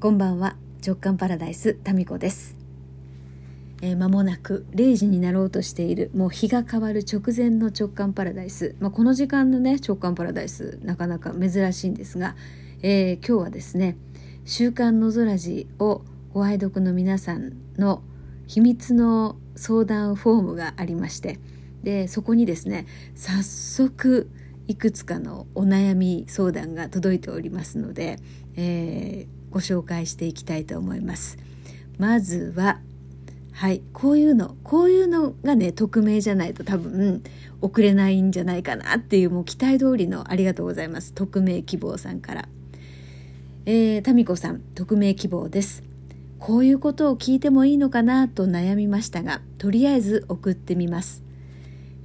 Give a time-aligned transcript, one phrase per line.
[0.00, 0.56] こんばんは。
[0.82, 2.56] 直感パラダイスタミコです。
[3.82, 6.10] えー、間もなく0時になろうとしている。
[6.14, 12.34] もう日が変わる直前の直感パラダイス、まあ、この時間のね直感パラダイスなかなか珍しいんですが、
[12.80, 13.98] えー、今日はですね
[14.46, 16.00] 「週刊のぞらじ」を
[16.32, 18.02] ご愛読の皆さんの
[18.46, 21.38] 秘密の相談フォームがありまして
[21.82, 24.30] でそこにですね早速
[24.66, 28.18] いくつかのお悩み相談が届いておりますので、
[28.56, 31.38] えー、ご紹介していきたいと思います。
[31.98, 32.78] まずは
[33.52, 34.56] はいこういうの。
[34.64, 37.22] こういうのがね匿名じゃないと多分
[37.60, 41.12] 送れないんじゃないかなっていうもう期待通りのありがとうございます。
[41.12, 42.48] 匿名希望さんから。
[43.66, 45.90] えー、タミさん匿名希望です。
[46.40, 51.22] こういうことを聞いてもいいのかなと悩みましたがとりあえず送ってみます、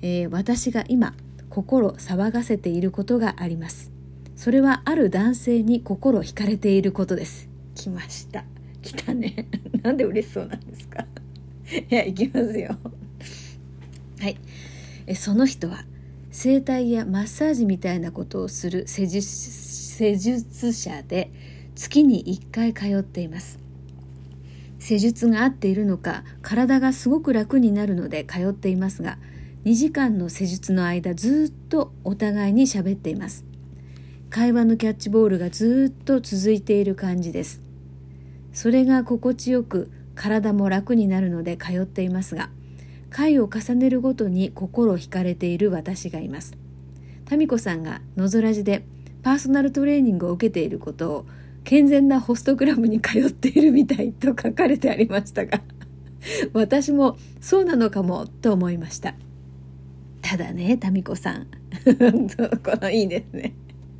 [0.01, 1.13] えー、私が今
[1.49, 3.94] 心騒がせていることがあります。
[4.35, 8.43] それはある男性に心惹かれていることです来ました
[8.81, 9.47] 来たね
[9.81, 11.05] なんで嬉しそうなんですか？
[11.89, 12.77] いや、行きますよ。
[14.19, 14.37] はい。
[15.07, 15.85] えその人は、
[16.31, 21.31] 整体やマッサージみたいなことをする施術施術者で、
[21.75, 23.57] 月に1回通っています。
[24.77, 29.17] 施術が合っているのか、体がすごく楽になるので通っていますが、
[29.63, 33.43] 2時間の施術の間ずっとお互いに喋っています。
[34.35, 37.61] 会話のキャッチボールがずっと続いている感じです。
[38.51, 42.49] それが心地よく体も楽になるので通っていますが
[43.09, 46.57] 回を重ねるごとに心惹かれている私がいます。
[47.31, 48.83] 民子さんがのぞらじで
[49.23, 51.25] パーソナルトレーニングを受けていることを
[51.63, 55.61] 健全なホストクラブに通っているみたいと書かれてありましたが
[56.51, 59.15] 私もそうなのかもと思いました。
[60.21, 61.47] ただね民子さん。
[62.65, 63.53] このいいですね。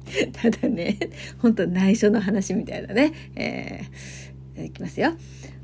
[0.34, 0.98] ただね
[1.40, 5.14] 本当内緒の話みたいなね、えー、いきますよ。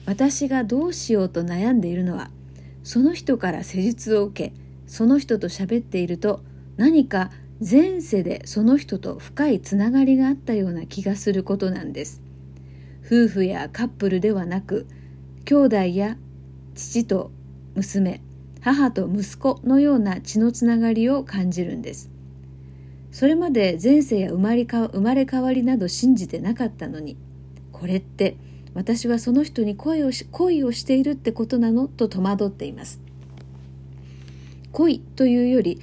[0.06, 2.32] 私がどうしようと悩んでいるのは
[2.84, 4.54] その人から施術を受け
[4.88, 6.44] その人と喋っていると
[6.78, 12.22] 何か前世でその人と深いつながりがあったような気がすることなんです。
[13.06, 14.88] 夫婦やカップルではなく
[15.46, 16.18] 兄弟や
[16.76, 17.32] 父と
[17.76, 18.22] 娘
[18.62, 22.11] 母と息子のような血のつながりを感じるんです。
[23.12, 27.18] それまで前世や生まれ生まれ変わりなど信じてなかったのに
[27.72, 28.38] これって
[28.74, 31.88] 私はその人に恋をし恋をしているってことなの？
[31.88, 33.02] と戸惑っています。
[34.72, 35.82] 恋というより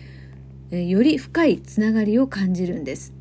[0.70, 3.12] より深いつながりを感じるんです。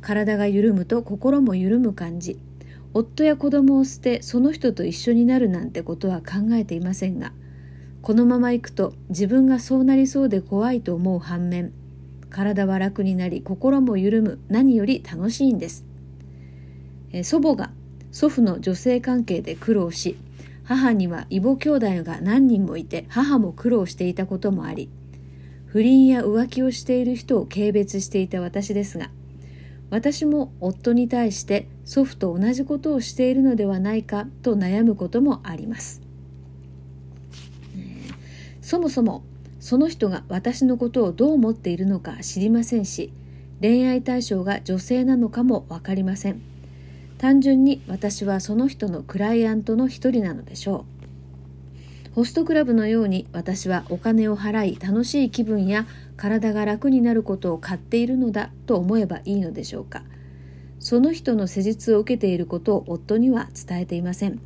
[0.00, 2.38] 体が緩むと心も緩む感じ。
[2.94, 7.32] 夫や子供を捨てその人と一緒になるなんてことは考えていませんが
[8.00, 11.72] このままいくと自分がそうなりそうで怖いと思う反面
[12.30, 15.86] 体は楽になり心も緩む何より楽しいんです。
[17.22, 17.70] 祖母が
[18.10, 20.16] 祖父の女性関係で苦労し
[20.64, 24.90] 母には異母兄弟が何人もいて母も苦労していたこともあり
[25.66, 29.10] 不倫や浮気をしている人を軽蔑していた私ですが
[29.90, 36.02] 私も夫に対して祖父と同じことをしているのではないかと悩むこともあります。
[38.60, 39.22] そもそも
[39.60, 43.12] その人が私のことをどう思っているのか知りませんし
[43.60, 46.40] 恋愛対象が女性なのかも分かりません。
[47.18, 50.84] 単純に私はその人のクライアントの一人なのでしょ
[52.12, 52.12] う。
[52.14, 55.86] ホストクラブのように私はお金を払い楽しい気分や
[56.16, 60.04] 体が楽になることを買っているのだと思えばいいのでしょうか。
[60.78, 64.40] その人の施術を受けていることを夫には伝えていません。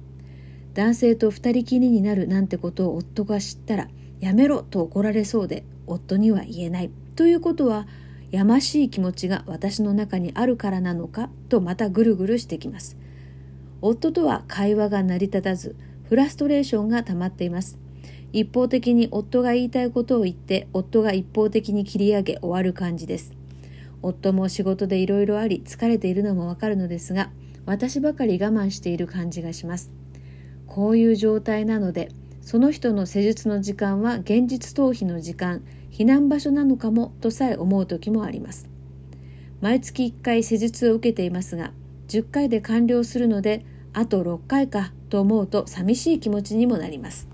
[0.73, 3.89] 男性と二人きりになるなんてことを夫が知ったら
[4.23, 6.93] やめろと怒られそうで夫には言えない。
[7.17, 7.89] ということは
[8.31, 12.97] やましい気持ちが私の中にあるからなのかとまたぐるぐるしてきます。
[13.81, 15.75] 夫とは会話が成り立たず
[16.05, 17.81] フラストレーションが溜まっています。
[18.33, 23.33] 一方的に夫が言いたいことを言って夫が一方的に切り上げ終わる感じです。
[24.03, 27.31] 夫も仕事でいろいろあり疲れているのもわかるのですが
[27.67, 29.91] 私ばかり我慢している感じがします。
[30.69, 32.09] こういう状態なので
[32.43, 38.69] その人の施術の時間は現実逃避の時間避難場所なのかもとさえ思う時もあります。
[39.61, 41.73] 毎月1回施術を受けていますが
[42.09, 47.29] 10回で完了するのであと6回かと思うと寂しい気持ちにもなります。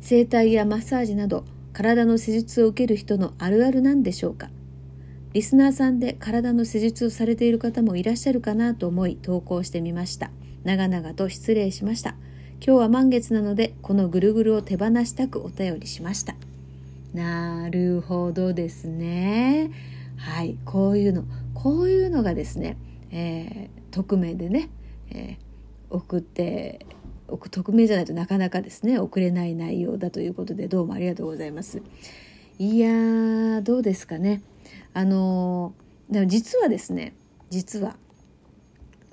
[0.00, 4.50] 整体やマッサージなど体の施術を受ける人のあるあるなんでしょうか。
[5.32, 10.30] リスナーさんで体の施術をされている方もいらっしゃるかなと思い投稿してみました。
[10.64, 12.16] 長々と失礼しました。
[12.64, 16.34] 今日は満月なのでこのぐるぐるを手放したくお便りしました
[17.16, 19.70] なるほどですね。
[20.18, 21.24] はい、こういうの、
[21.54, 22.76] こういうのがですね、
[23.10, 24.68] えー、匿名でね、
[25.10, 26.84] えー、送って
[27.50, 31.80] 匿名じゃないとなかなかですね送れない内容だということでどうもありがとうございます。
[32.58, 34.42] いやーどうですかね
[34.92, 35.74] あの
[36.26, 37.14] 実はですね
[37.50, 37.96] 実は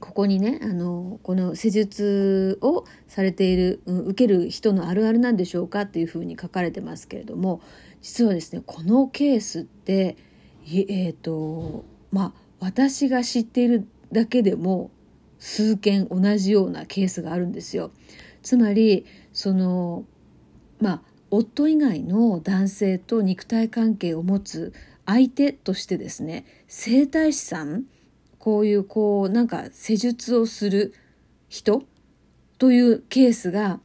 [0.04, 7.62] ここにねあのこの施術をされている、うん、受ける人のあるあるなんでしょうかっていうふうに書かれてますけれども
[8.02, 10.18] 実はですねこのケースって
[10.68, 14.92] えっ、ー、とまあ私が知っているだけでも
[15.40, 17.92] 数件同じようなケースがあるんですよ。
[18.42, 20.04] つまりその
[20.82, 21.02] まあ
[21.32, 24.74] 夫以外の男性と肉体関係を持つ
[25.06, 27.86] 相手としてですね整体師さん
[28.44, 30.94] こういうこうなんか施術をする
[31.48, 31.86] 人？
[32.58, 33.80] というケースが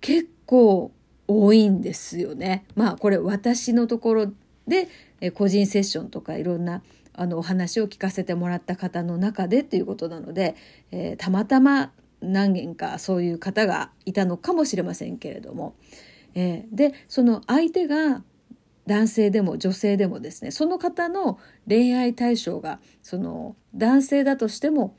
[0.00, 0.92] 結構
[1.26, 2.64] 多いんですよね。
[2.74, 4.32] まあこれ私のところ
[4.66, 4.88] で
[5.34, 6.80] 個人セッションとかいろんな
[7.12, 10.56] あのお話を聞かせてもらった方の中でということなので、
[10.90, 15.74] えー、たまたま何件かそういう方がいたのかもしれませんけれども、
[16.34, 18.22] えー、でその相手が
[18.88, 21.38] 男性でも女性でもですねその方の
[21.68, 24.96] 恋愛対象がその男性だとしても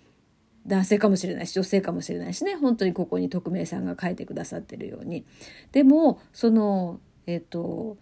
[0.67, 5.25] 男性かもしれないし女性かもしれないしね本当にここに匿名さんが書いてくださってるように。
[5.71, 7.97] でもそのえっ、と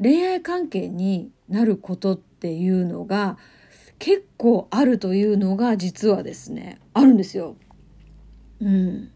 [0.00, 3.38] 恋愛関係になることっていうのが
[3.98, 7.56] 結構あるというのが実はですねあるんですよ。
[8.60, 9.10] うん、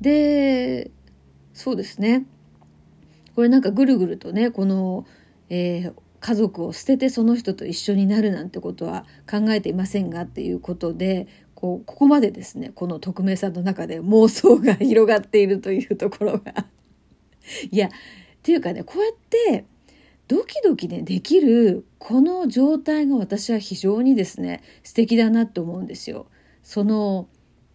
[0.00, 0.92] で
[1.52, 2.26] そうですね。
[3.34, 5.06] これなんかぐるぐるとねこの
[5.54, 16.66] えー、家族を捨ててその人と一緒になるなんてことは考えていませんがっていうことでこうここまでですねこの匿名さんの中で妄想が広がっているというところが
[17.70, 17.90] いやっ
[18.42, 19.64] ていうかねこうやって
[20.26, 26.26] ドキドキねできるこの状態が私は非常にですね素敵だなと思うんですよ。
[26.64, 27.28] その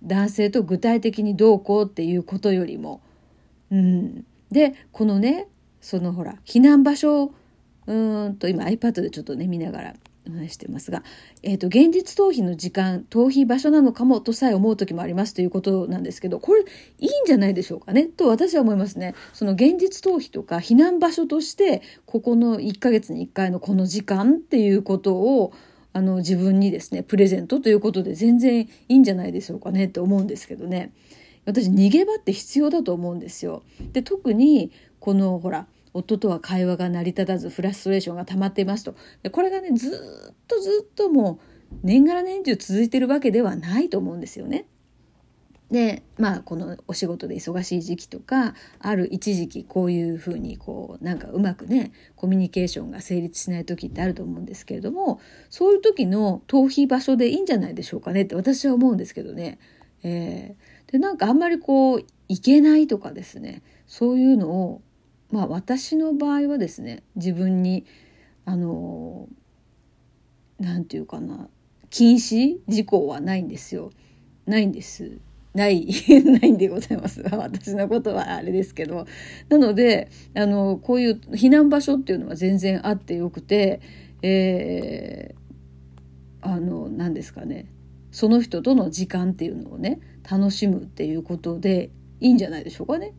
[0.04, 3.02] 男性と具体的にどうこうっていうことよりも。
[3.72, 5.48] うん、でこのね
[5.80, 7.32] そのほら避難場所
[7.90, 9.94] うんと今 iPad でちょっとね見ながら
[10.26, 11.04] 話してますが、
[11.42, 18.06] えーと、現実逃避の時間逃避場所なのかもとさえ思う時もありますということなんですけどこれいいんじゃないでしょうかね？
[18.06, 19.16] と私は思いますね。
[19.34, 25.52] その現実逃避とか避難場所としてここの1ヶ月に1回のこの時間っていうことを
[25.92, 29.86] あの自分にですねプレゼントということで全然いいんじゃないでしょうかね？
[29.86, 30.94] って思うんですけどね
[31.46, 33.64] 私逃げ場って必要だと思うんですよ。
[33.94, 39.90] で特にこのほら夫とは会話が成り立たずフラストレーションが溜まっていますとでこれがねず
[40.32, 41.40] っとずっとも
[41.74, 44.66] う年がら年中続いてるわけではないと思うんですよね。
[45.72, 55.20] でまあこのお仕事で忙しい時期とかある一時期こういうふうにこうなんかうまくねコミュニケーションが成立しない時ってあると思うんですけれども
[55.52, 59.60] そういう時の逃避場所でいいんじゃないでしょうかねって私は思うんですけどね。
[60.02, 64.82] えー、でなんかあんまりこういけないとかですねそういうのを
[65.32, 67.86] まあ私の場合はですね自分に
[68.46, 69.28] あの
[70.60, 71.48] 何て言うかな
[71.90, 73.92] 禁止事項はないんですよ。
[74.46, 75.20] ないんです。
[75.54, 75.88] ない
[76.26, 79.08] ないんでございます 私のことはあれですけど
[79.50, 83.82] なのであのこういう避難場所っていうのは全然あってよくて、
[84.22, 87.66] えー、あの何ですかね
[88.12, 90.00] その人との時間っていうのをね
[90.30, 91.90] 楽しむっていうことで
[92.20, 93.14] いいんじゃないでしょうかね。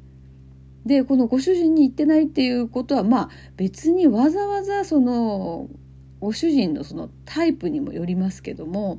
[0.87, 5.69] でこのご主人に言ってないっていうことはまあ別にわざわざその
[6.21, 8.99] ご主人のそのタイプにもよりますけども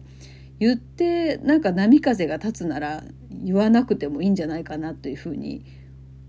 [0.59, 5.63] 言ってなんか波風が立つなら言わなくてもいいんじゃないかなというふうに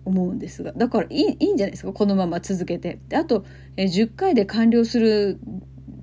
[0.04, 2.98] 思うんですがだからいいいいんじゃないですかこのまま続けて。
[3.08, 3.44] であと
[3.76, 5.38] え10回で完了する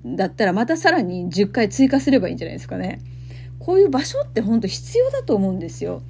[0.04, 3.00] だったらまたさらに10回追加すればいいんじゃないですかね。
[3.58, 6.02] こういう場所って本当必要だと思うんですよ。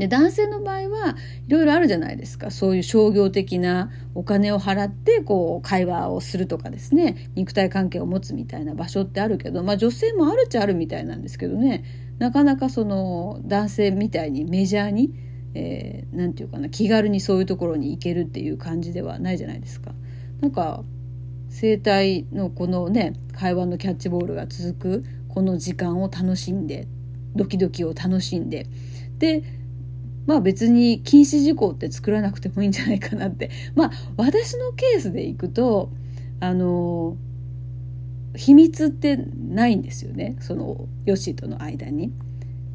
[0.00, 1.14] で男性の場合は
[1.46, 2.50] いろいろあるじゃないですか。
[2.50, 7.28] そういう商業的なお金を払ってこう会話をするとかですね。
[7.34, 11.84] 肉体関係を持つみたいな場所ってあるけど、まあ、女性もあるっちゃあるみたいなんですけどね。
[12.18, 15.12] なかなかその男性みたいにメジャーに
[15.52, 19.92] 何、えー、て言うかな気軽にそういうところに行けるっていう感じではないじゃないですか。
[20.40, 20.82] なんか
[21.50, 26.88] 生体のこのね会話のキャッチボールが続くこの時間を楽しんで
[27.36, 28.66] ドキドキを楽しんで。
[29.18, 29.59] で
[30.26, 33.50] まあ別に禁止事項って作らなくてもいいんじゃないかなって。
[33.74, 35.90] まあ私のケースでいくと、
[36.40, 37.16] あの、
[38.36, 40.36] 秘密ってないんですよね。
[40.40, 42.08] そのヨシーとの間に。
[42.08, 42.10] っ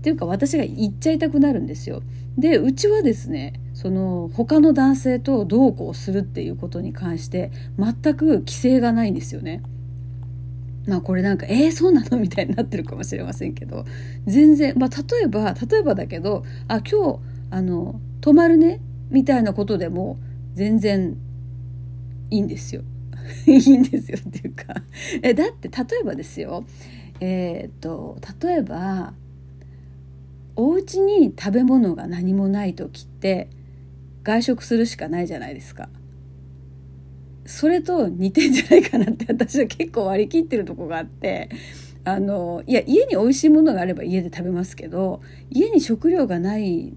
[0.02, 2.04] ていうか私が言っちゃいたくなるんですよ。
[2.38, 9.64] で、うちはですね、その他の男性とどうこうするっていうことに関して全く規制がないんですよね。
[10.88, 12.18] まあこれなんかえー、そうなの？
[12.20, 13.86] みたいになってるかもしれませんけど
[14.28, 17.20] 全然まあ例えば例えばだけどあ今日
[17.56, 20.20] あの泊まるねみたいなことでも
[20.56, 21.16] 全然
[22.30, 22.82] いいんですよ。
[23.48, 24.84] いいんですよっていうか
[25.22, 26.66] えだって例えばですよ
[27.22, 29.14] えー、っと例えば
[30.58, 33.50] お家に食べ物が何もない時って
[34.24, 35.88] 外食するしかないじゃないですか。
[37.46, 41.50] それと似てんじゃないかなって私は結構割り切ってるとこがあって
[42.04, 46.94] あのいや家に美味しいものがあれば家で食べますけど家に食料がない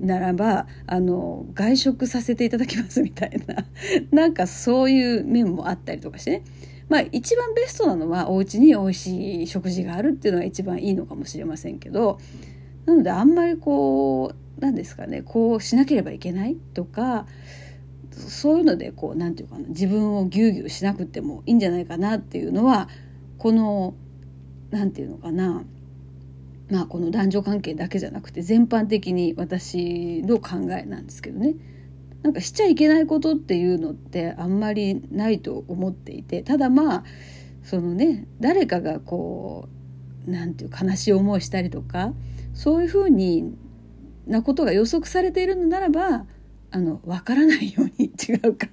[0.00, 3.64] ならばあの外食させていただきますみたいな。
[4.12, 6.42] なんかそういう面もあったりとかしてね。
[6.88, 12.18] まあ一番ベストなのはお家に美味しい食事があるっていうのが一番いいのかもしれませんけど。
[12.86, 15.22] なのであんまりこう何ですかね。
[15.22, 17.26] こうしなければいけないとか
[18.10, 19.68] そういうのでこう何て言うかな。
[19.68, 22.88] 自分をギュウギュウしなくてもいいんじゃないかなっていうのは
[23.36, 23.94] この
[24.70, 25.64] 何て言うのかな。
[26.70, 31.54] まあこの男女関係だけじゃなくて全般的に私の考えなんですけどね。
[32.22, 36.42] なんかしちゃいけないことっていうのってあんまりないと思っていて。
[36.42, 37.04] ただまあ
[37.62, 39.68] そのね誰かがこ
[40.26, 42.12] う何て言う悲しい思いしたりとか
[42.54, 43.54] そういうふうに
[44.26, 46.26] なことが予測されているのならば
[46.70, 48.68] あの分からないように違うか。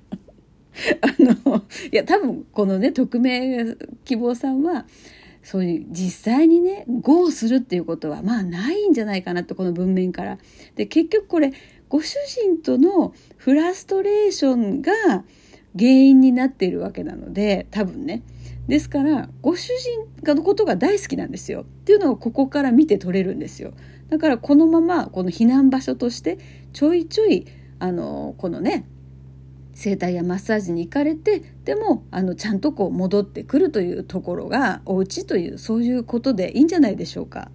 [1.01, 4.85] あのいや多分このね匿名希望さんは
[5.45, 10.39] そういう実際にね GO するっていうことはまあないんじゃないかなとこの文面から。
[10.75, 11.53] で結局これ
[11.87, 14.91] ご主人とのフラストレーションが
[15.77, 18.23] 原因になっているわけなので多分ね。
[18.67, 19.69] ですからご主
[20.23, 21.61] 人のことが大好きなんですよ。
[21.61, 23.73] っていうのをここから見て取れるんですよ。
[24.09, 26.39] だからこのままこの避難場所として
[26.73, 27.45] ちょいちょい
[27.77, 28.85] あのこのね
[29.75, 37.51] 整体やマッサージに行かれてでもあのちゃんとこう戻ってくるというところがお家というそういうことでいいんじゃないでしょうか。